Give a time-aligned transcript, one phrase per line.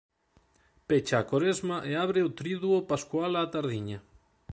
[0.87, 3.99] Pecha a Coresma e abre o Triduo Pascual á tardiña.